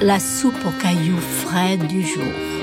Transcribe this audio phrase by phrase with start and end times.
[0.00, 2.55] La soupe aux cailloux frais du jour.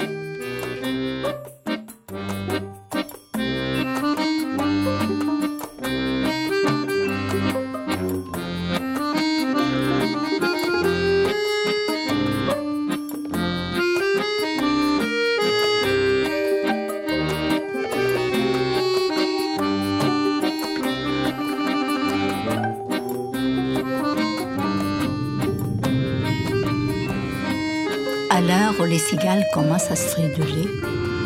[28.35, 30.67] À l'heure où les cigales commencent à striduler,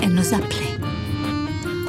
[0.04, 0.76] elle nous appelait.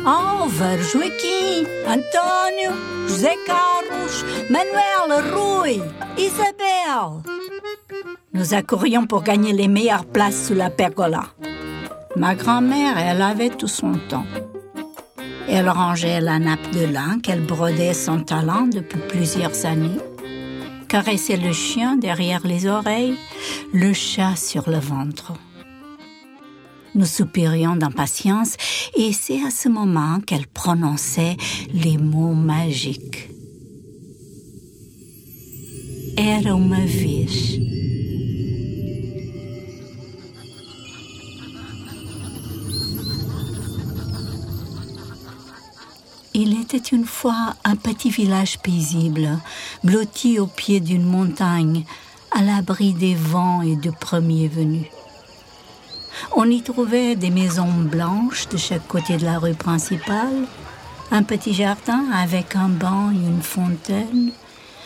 [0.06, 2.70] Alvar, Joaquim, Antonio,
[3.08, 5.80] José Carlos, Manuel, Rui,
[6.16, 7.24] Isabelle.
[8.32, 11.24] Nous accourions pour gagner les meilleures places sous la pergola.
[12.14, 14.26] Ma grand-mère, elle avait tout son temps.
[15.48, 19.98] Elle rangeait la nappe de lin qu'elle brodait son talent depuis plusieurs années
[20.88, 23.14] caressait le chien derrière les oreilles,
[23.72, 25.34] le chat sur le ventre.
[26.94, 28.56] Nous soupirions d'impatience
[28.96, 31.36] et c'est à ce moment qu'elle prononçait
[31.72, 33.28] les mots magiques.
[46.40, 49.40] Il était une fois un petit village paisible,
[49.82, 51.84] blotti au pied d'une montagne,
[52.30, 54.86] à l'abri des vents et de premiers venus.
[56.36, 60.46] On y trouvait des maisons blanches de chaque côté de la rue principale,
[61.10, 64.30] un petit jardin avec un banc et une fontaine,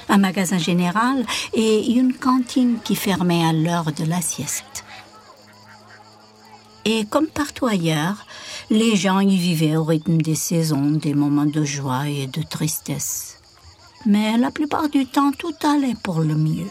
[0.08, 4.84] un magasin général et une cantine qui fermait à l'heure de la sieste.
[6.86, 8.24] Et comme partout ailleurs,
[8.70, 13.38] les gens y vivaient au rythme des saisons, des moments de joie et de tristesse.
[14.06, 16.70] Mais la plupart du temps, tout allait pour le mieux.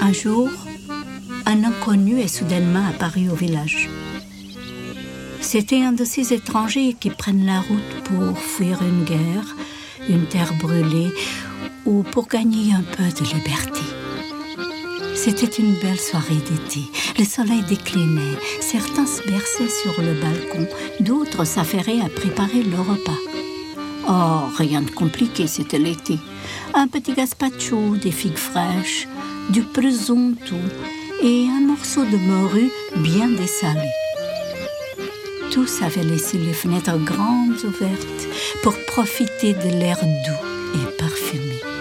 [0.00, 0.48] Un jour,
[1.46, 3.88] un inconnu est soudainement apparu au village.
[5.40, 9.56] C'était un de ces étrangers qui prennent la route pour fuir une guerre,
[10.08, 11.12] une terre brûlée
[11.84, 13.97] ou pour gagner un peu de liberté.
[15.20, 16.82] C'était une belle soirée d'été.
[17.18, 18.38] Le soleil déclinait.
[18.60, 20.68] Certains se berçaient sur le balcon,
[21.00, 23.18] d'autres s'affairaient à préparer le repas.
[24.08, 26.18] Oh, rien de compliqué, c'était l'été.
[26.72, 29.08] Un petit gazpacho, des figues fraîches,
[29.50, 30.54] du presunto
[31.20, 33.90] et un morceau de morue bien dessalé.
[35.50, 38.28] Tous avaient laissé les fenêtres grandes ouvertes
[38.62, 41.77] pour profiter de l'air doux et parfumé.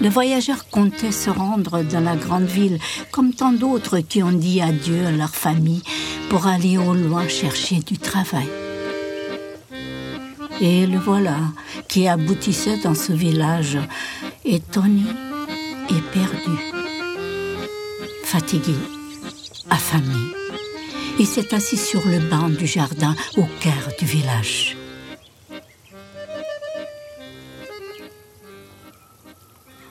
[0.00, 2.78] Le voyageur comptait se rendre dans la grande ville,
[3.10, 5.82] comme tant d'autres qui ont dit adieu à leur famille
[6.28, 8.48] pour aller au loin chercher du travail.
[10.60, 11.36] Et le voilà
[11.88, 13.78] qui aboutissait dans ce village,
[14.44, 15.02] étonné
[15.90, 16.58] et perdu,
[18.24, 18.74] fatigué,
[19.70, 20.32] affamé.
[21.18, 24.76] Il s'est assis sur le banc du jardin au cœur du village.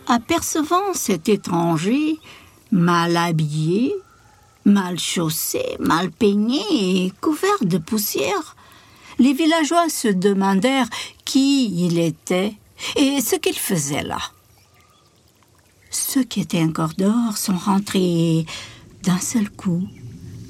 [0.07, 2.19] Apercevant cet étranger,
[2.71, 3.93] mal habillé,
[4.65, 8.55] mal chaussé, mal peigné et couvert de poussière,
[9.19, 10.89] les villageois se demandèrent
[11.23, 12.53] qui il était
[12.95, 14.19] et ce qu'il faisait là.
[15.89, 18.45] Ceux qui étaient encore dehors sont rentrés
[19.03, 19.87] d'un seul coup,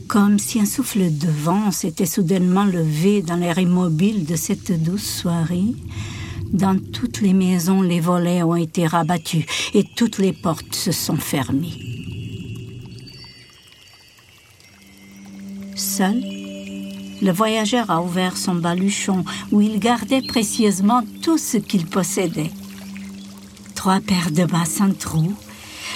[0.08, 5.04] comme si un souffle de vent s'était soudainement levé dans l'air immobile de cette douce
[5.04, 5.76] soirée.
[6.54, 9.44] Dans toutes les maisons, les volets ont été rabattus
[9.74, 11.74] et toutes les portes se sont fermées.
[15.76, 16.22] Seul,
[17.24, 22.52] le voyageur a ouvert son baluchon où il gardait précieusement tout ce qu'il possédait.
[23.74, 25.34] Trois paires de bas sans trou,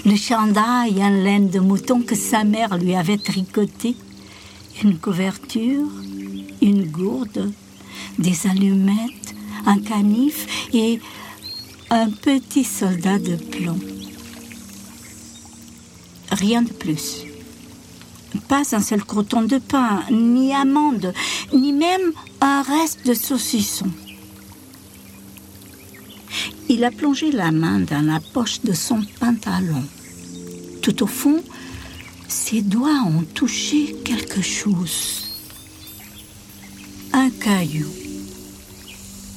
[0.06, 3.96] le chandail en laine de mouton que sa mère lui avait tricoté,
[4.84, 5.88] une couverture,
[6.64, 7.52] une gourde,
[8.18, 9.27] des allumettes,
[9.68, 11.00] un canif et
[11.90, 13.80] un petit soldat de plomb.
[16.32, 17.24] Rien de plus.
[18.48, 21.14] Pas un seul croton de pain, ni amande,
[21.54, 23.92] ni même un reste de saucisson.
[26.70, 29.84] Il a plongé la main dans la poche de son pantalon.
[30.82, 31.44] Tout au fond,
[32.28, 35.26] ses doigts ont touché quelque chose.
[37.12, 38.07] Un caillou.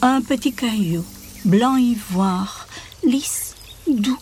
[0.02, 1.04] Un petit caillou,
[1.44, 2.66] blanc ivoire,
[3.04, 3.54] lisse,
[3.86, 4.16] doux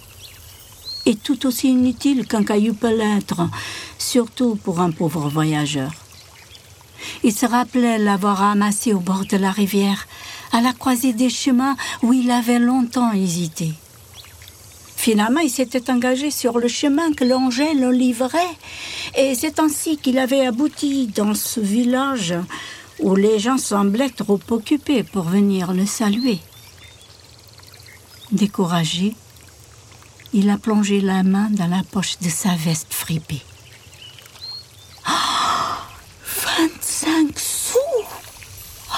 [1.07, 3.49] est tout aussi inutile qu'un caillou peut l'être,
[3.97, 5.93] surtout pour un pauvre voyageur.
[7.23, 10.09] Il se rappelait l'avoir ramassé au bord de la rivière,
[10.51, 13.73] à la croisée des chemins où il avait longtemps hésité.
[14.97, 18.57] Finalement, il s'était engagé sur le chemin que l'Angèle livrait,
[19.17, 22.35] et c'est ainsi qu'il avait abouti dans ce village
[23.01, 26.39] où les gens semblaient trop occupés pour venir le saluer.
[28.33, 29.15] Découragé,
[30.33, 33.43] il a plongé la main dans la poche de sa veste fripée.
[35.09, 35.13] Oh,
[36.59, 37.79] 25 sous
[38.91, 38.95] oh.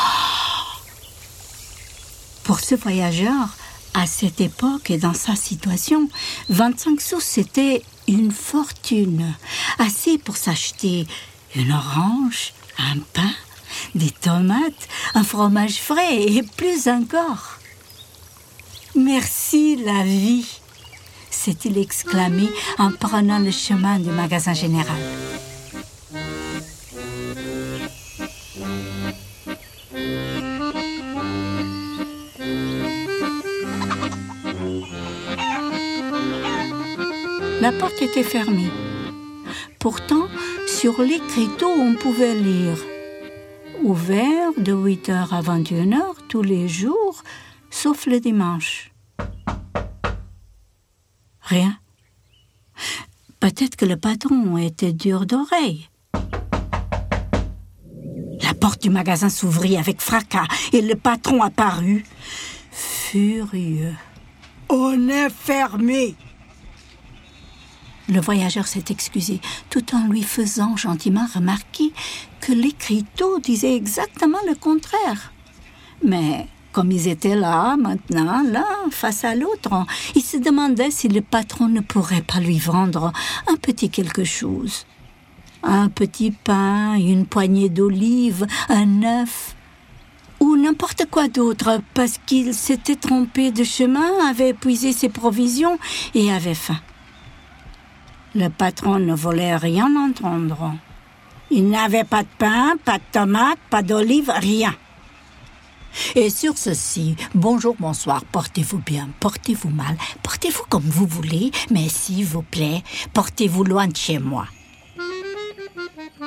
[2.43, 3.56] Pour ce voyageur,
[3.94, 6.08] à cette époque et dans sa situation,
[6.49, 9.35] 25 sous c'était une fortune,
[9.79, 11.06] assez pour s'acheter
[11.55, 13.32] une orange, un pain,
[13.94, 17.58] des tomates, un fromage frais et plus encore.
[18.94, 20.46] Merci la vie,
[21.31, 24.96] s'est-il exclamé en prenant le chemin du magasin général.
[37.61, 38.70] La porte était fermée.
[39.78, 40.28] Pourtant,
[40.67, 42.76] sur l'écriteau, on pouvait lire
[43.82, 47.23] Ouvert de 8h à 21h tous les jours,
[47.71, 48.93] sauf le dimanche.
[51.41, 51.79] Rien.
[53.41, 55.88] Peut-être que le patron était dur d'oreille.
[58.43, 62.05] La porte du magasin s'ouvrit avec fracas et le patron apparut,
[62.71, 63.94] furieux.
[64.69, 66.17] On est fermé.
[68.10, 69.40] Le voyageur s'est excusé,
[69.70, 71.92] tout en lui faisant gentiment remarquer
[72.40, 75.32] que l'écriteau disait exactement le contraire.
[76.02, 79.86] Mais comme ils étaient là, maintenant, l'un face à l'autre,
[80.16, 83.12] il se demandait si le patron ne pourrait pas lui vendre
[83.46, 84.86] un petit quelque chose.
[85.62, 89.54] Un petit pain, une poignée d'olives, un œuf,
[90.40, 95.78] ou n'importe quoi d'autre, parce qu'il s'était trompé de chemin, avait épuisé ses provisions
[96.14, 96.80] et avait faim.
[98.35, 100.75] Le patron ne voulait rien entendre.
[101.50, 104.73] Il n'avait pas de pain, pas de tomates, pas d'olives, rien.
[106.15, 112.25] Et sur ceci, bonjour, bonsoir, portez-vous bien, portez-vous mal, portez-vous comme vous voulez, mais s'il
[112.25, 114.47] vous plaît, portez-vous loin de chez moi.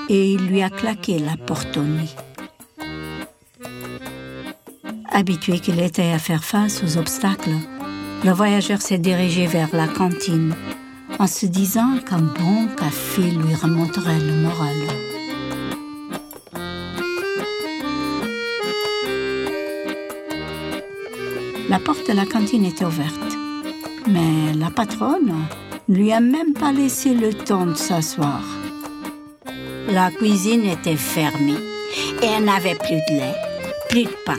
[0.10, 2.10] Et il lui a claqué la porte au nez.
[5.10, 7.56] Habitué qu'il était à faire face aux obstacles,
[8.26, 10.54] le voyageur s'est dirigé vers la cantine
[11.19, 14.75] en se disant qu'un bon café lui remonterait le moral.
[21.69, 23.38] La porte de la cantine était ouverte,
[24.07, 25.33] mais la patronne
[25.89, 28.44] lui a même pas laissé le temps de s'asseoir.
[29.89, 31.59] La cuisine était fermée
[32.21, 33.36] et elle n'avait plus de lait,
[33.89, 34.38] plus de pain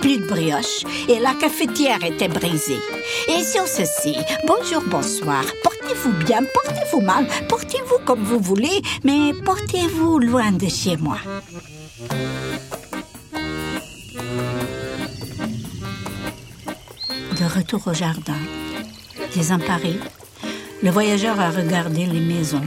[0.00, 2.80] plus de brioche et la cafetière était brisée.
[3.28, 4.16] Et sur ceci,
[4.46, 10.96] bonjour, bonsoir, portez-vous bien, portez-vous mal, portez-vous comme vous voulez, mais portez-vous loin de chez
[10.96, 11.18] moi.
[17.38, 18.38] De retour au jardin,
[19.34, 19.98] désemparé,
[20.82, 22.66] le voyageur a regardé les maisons,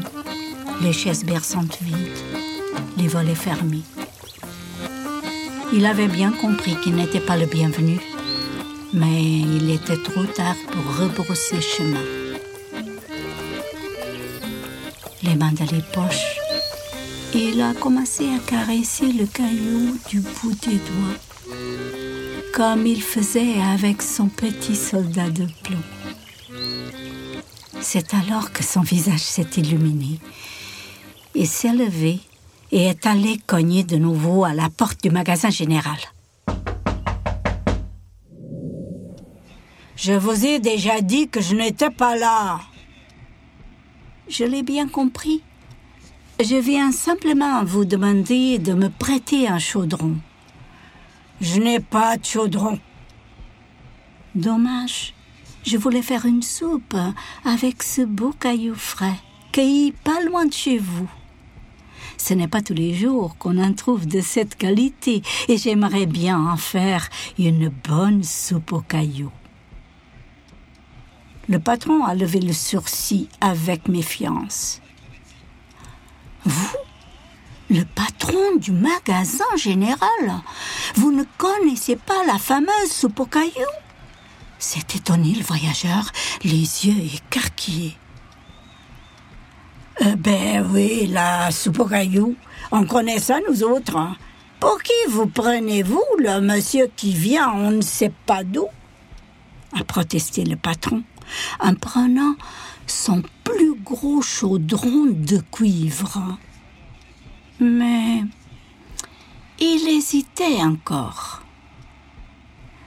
[0.81, 1.95] les chaises berçantes vides,
[2.97, 3.83] les volets fermés.
[5.71, 7.99] Il avait bien compris qu'il n'était pas le bienvenu,
[8.91, 12.03] mais il était trop tard pour rebrousser chemin.
[15.21, 16.39] Les mains dans les poches,
[17.35, 21.55] il a commencé à caresser le caillou du bout des doigts,
[22.51, 25.83] comme il faisait avec son petit soldat de plomb.
[27.79, 30.19] C'est alors que son visage s'est illuminé.
[31.35, 32.19] Il s'est levé
[32.71, 35.97] et est allé cogner de nouveau à la porte du magasin général.
[39.95, 42.61] Je vous ai déjà dit que je n'étais pas là.
[44.29, 45.41] Je l'ai bien compris.
[46.39, 50.15] Je viens simplement vous demander de me prêter un chaudron.
[51.41, 52.79] Je n'ai pas de chaudron.
[54.35, 55.13] Dommage.
[55.65, 56.95] Je voulais faire une soupe
[57.43, 59.19] avec ce beau caillou frais,
[59.51, 61.09] cueilli pas loin de chez vous.
[62.19, 66.39] Ce n'est pas tous les jours qu'on en trouve de cette qualité et j'aimerais bien
[66.39, 67.09] en faire
[67.39, 69.31] une bonne soupe aux cailloux.
[71.47, 74.81] Le patron a levé le sourcil avec méfiance.
[76.45, 76.77] Vous
[77.71, 80.43] le patron du magasin général
[80.95, 83.79] Vous ne connaissez pas la fameuse soupe aux cailloux
[84.59, 86.11] s'est étonné le voyageur,
[86.43, 87.97] les yeux écarquillés.
[90.01, 92.35] Euh, ben oui, la soupe aux cailloux.
[92.71, 93.97] On connaît ça, nous autres.
[93.97, 94.15] Hein.
[94.59, 98.67] Pour qui vous prenez-vous, le monsieur qui vient, on ne sait pas d'où?
[99.73, 101.03] A protesté le patron,
[101.59, 102.35] en prenant
[102.87, 106.37] son plus gros chaudron de cuivre.
[107.59, 108.23] Mais
[109.59, 111.41] il hésitait encore.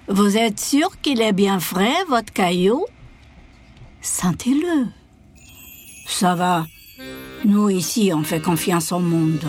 [0.09, 2.85] Vous êtes sûr qu'il est bien frais, votre caillou?
[4.00, 4.88] Sentez-le.
[6.07, 6.66] Ça va.
[7.44, 9.44] Nous ici, on fait confiance au monde.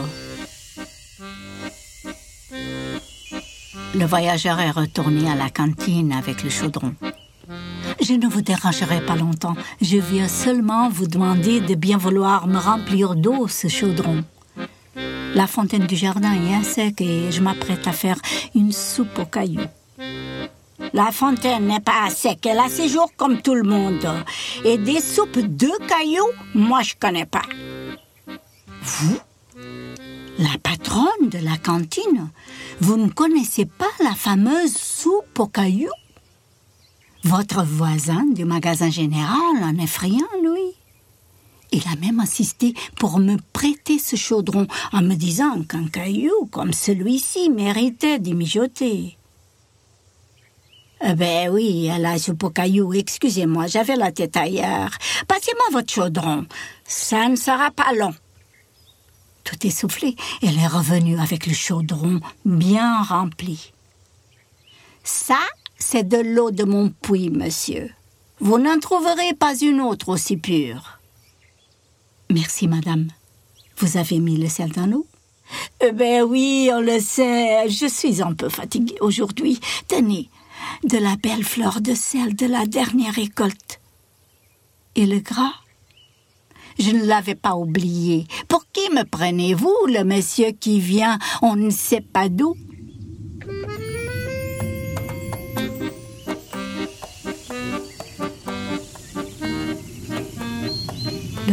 [3.96, 6.96] Le voyageur est retourné à la cantine avec le chaudron.
[8.02, 9.56] Je ne vous dérangerai pas longtemps.
[9.82, 14.24] Je viens seulement vous demander de bien vouloir me remplir d'eau ce chaudron.
[15.36, 18.18] La fontaine du jardin est à sec et je m'apprête à faire
[18.56, 19.70] une soupe aux cailloux.
[20.94, 24.08] La fontaine n'est pas à sec, elle a ses jours comme tout le monde.
[24.66, 27.44] Et des soupes de cailloux, moi je connais pas.
[28.86, 29.18] Vous
[30.40, 32.30] La patronne de la cantine
[32.82, 35.88] Vous ne connaissez pas la fameuse soupe aux cailloux
[37.24, 40.76] Votre voisin du magasin général en est friand, lui.
[41.72, 46.74] Il a même insisté pour me prêter ce chaudron en me disant qu'un caillou comme
[46.74, 49.18] celui-ci méritait d'y mijoter.
[51.06, 54.92] Eh ben oui, la soupe au caillou, excusez-moi, j'avais la tête ailleurs.
[55.28, 56.46] Passez-moi votre chaudron,
[56.84, 58.14] ça ne sera pas long.
[59.54, 63.72] Tout essoufflé, elle est revenue avec le chaudron bien rempli.
[65.04, 65.40] Ça,
[65.78, 67.92] c'est de l'eau de mon puits, monsieur.
[68.40, 71.00] Vous n'en trouverez pas une autre aussi pure.
[72.32, 73.10] Merci, madame.
[73.78, 75.06] Vous avez mis le sel dans l'eau?
[75.82, 77.70] Eh ben oui, on le sait.
[77.70, 79.60] Je suis un peu fatiguée aujourd'hui.
[79.88, 80.30] Tenez,
[80.84, 83.80] de la belle fleur de sel de la dernière récolte.
[84.96, 85.54] Et le gras?
[86.80, 88.26] Je ne l'avais pas oublié.
[88.48, 91.20] Pour qui me prenez-vous, le monsieur qui vient?
[91.42, 92.56] On ne sait pas d'où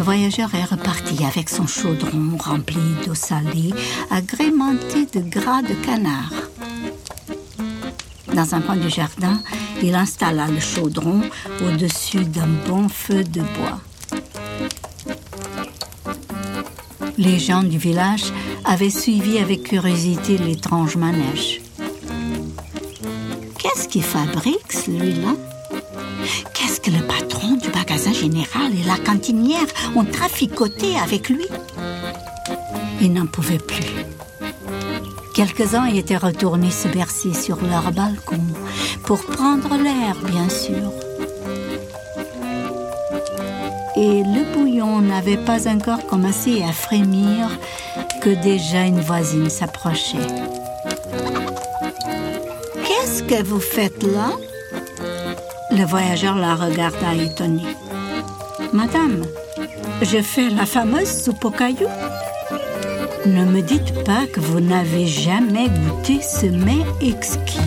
[0.00, 3.74] Le voyageur est reparti avec son chaudron rempli d'eau salée,
[4.10, 6.32] agrémenté de gras de canard.
[8.34, 9.42] Dans un coin du jardin,
[9.82, 11.20] il installa le chaudron
[11.62, 13.80] au-dessus d'un bon feu de bois.
[17.20, 18.32] Les gens du village
[18.64, 21.60] avaient suivi avec curiosité l'étrange manège.
[23.58, 25.34] Qu'est-ce qu'il fabrique, celui-là?
[26.54, 31.44] Qu'est-ce que le patron du magasin général et la cantinière ont traficoté avec lui?
[33.02, 34.06] Il n'en pouvait plus.
[35.34, 38.40] Quelques-uns étaient retournés se bercer sur leur balcon,
[39.04, 40.90] pour prendre l'air, bien sûr.
[43.96, 47.58] Et le bouillon n'avait pas encore commencé à frémir
[48.20, 50.18] que déjà une voisine s'approchait.
[52.86, 54.30] Qu'est-ce que vous faites là?
[55.70, 57.64] Le voyageur la regarda étonné.
[58.72, 59.24] Madame,
[60.02, 61.88] je fais la fameuse soupe aux cailloux.
[63.26, 67.58] Ne me dites pas que vous n'avez jamais goûté ce mets exquis.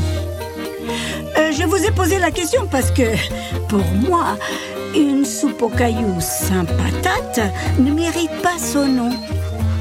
[1.56, 3.16] Je vous ai posé la question parce que,
[3.70, 4.38] pour moi,
[4.96, 7.40] une soupe aux cailloux sans patate
[7.80, 9.12] ne mérite pas son nom.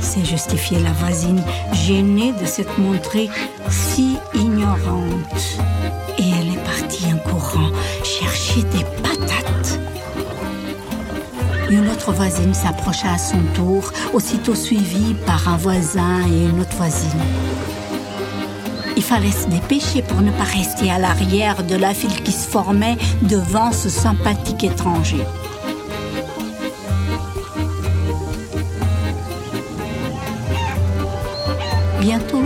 [0.00, 3.30] C'est justifié la voisine, gênée de s'être montrée
[3.70, 5.58] si ignorante.
[6.18, 7.70] Et elle est partie en courant
[8.04, 9.78] chercher des patates.
[11.70, 16.76] Une autre voisine s'approcha à son tour, aussitôt suivie par un voisin et une autre
[16.76, 17.20] voisine.
[19.02, 22.46] Il fallait se dépêcher pour ne pas rester à l'arrière de la file qui se
[22.46, 25.24] formait devant ce sympathique étranger.
[32.00, 32.44] Bientôt,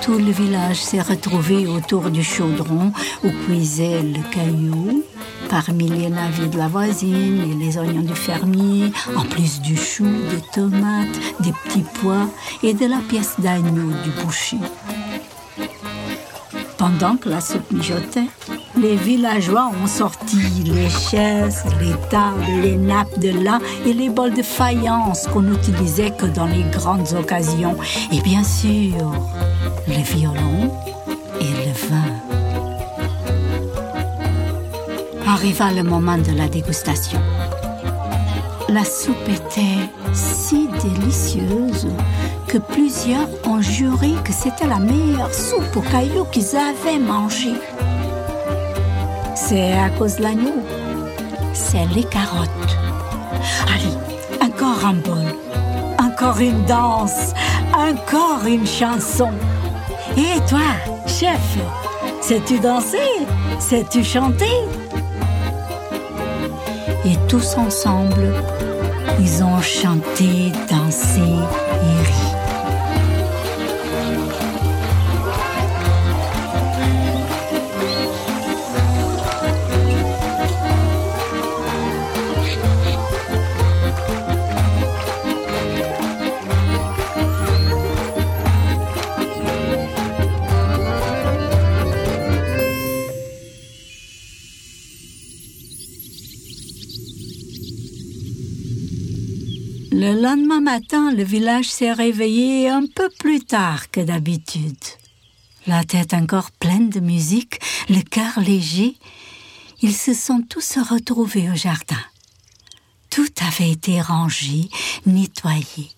[0.00, 2.92] tout le village s'est retrouvé autour du chaudron
[3.24, 5.02] où cuisait le caillou,
[5.50, 10.04] parmi les navires de la voisine et les oignons du fermier, en plus du chou,
[10.04, 12.28] des tomates, des petits pois
[12.62, 14.58] et de la pièce d'agneau du boucher.
[16.84, 18.28] Pendant que la soupe mijotait,
[18.76, 20.36] les villageois ont sorti
[20.66, 26.10] les chaises, les tables, les nappes de lin et les bols de faïence qu'on n'utilisait
[26.10, 27.74] que dans les grandes occasions.
[28.12, 28.98] Et bien sûr,
[29.88, 30.74] le violon
[31.40, 32.04] et le vin.
[35.26, 37.20] Arriva le moment de la dégustation.
[38.68, 41.88] La soupe était si délicieuse
[42.58, 47.54] plusieurs ont juré que c'était la meilleure soupe aux cailloux qu'ils avaient mangée.
[49.34, 50.62] C'est à cause de l'agneau.
[51.52, 52.48] C'est les carottes.
[53.72, 53.94] Allez,
[54.44, 55.34] Encore un bol,
[55.98, 57.32] encore une danse,
[57.72, 59.30] encore une chanson.
[60.16, 60.60] Et toi,
[61.06, 61.58] chef,
[62.20, 63.26] sais-tu danser?
[63.58, 64.56] Sais-tu chanter?
[67.04, 68.32] Et tous ensemble,
[69.20, 72.23] ils ont chanté, dansé et ri.
[99.96, 104.76] Le lendemain matin, le village s'est réveillé un peu plus tard que d'habitude.
[105.68, 108.96] La tête encore pleine de musique, le cœur léger,
[109.82, 112.04] ils se sont tous retrouvés au jardin.
[113.08, 114.68] Tout avait été rangé,
[115.06, 115.92] nettoyé.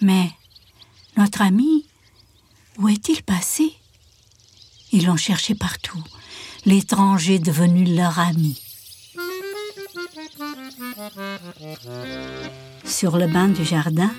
[0.00, 0.30] Mais
[1.16, 1.84] notre ami,
[2.78, 3.72] où est-il passé?
[4.92, 6.04] Ils l'ont cherché partout,
[6.64, 8.62] l'étranger devenu leur ami.
[12.88, 14.10] Sur le banc du jardin,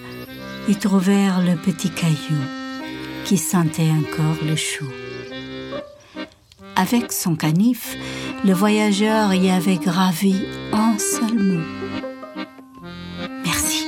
[0.68, 2.38] ils trouvèrent le petit caillou
[3.26, 4.86] qui sentait encore le chou.
[6.76, 7.98] Avec son canif,
[8.46, 10.34] le voyageur y avait gravé
[10.72, 11.64] un seul mot.
[13.44, 13.88] Merci.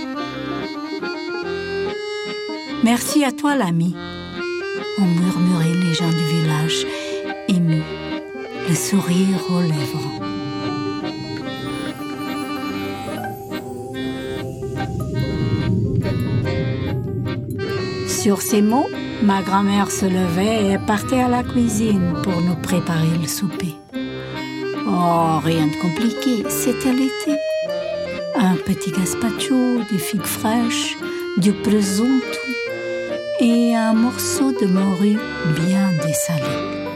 [2.84, 3.96] Merci à toi, l'ami,
[4.98, 6.88] ont murmuré les gens du village,
[7.48, 7.84] émus,
[8.68, 10.21] le sourire aux lèvres.
[18.22, 18.88] Sur ces mots,
[19.24, 23.74] ma grand-mère se levait et partait à la cuisine pour nous préparer le souper.
[24.86, 27.40] Oh, rien de compliqué, c'était l'été.
[28.36, 30.98] Un petit gazpacho, des figues fraîches,
[31.38, 32.38] du presunto
[33.40, 35.18] et un morceau de morue
[35.66, 36.91] bien dessalé.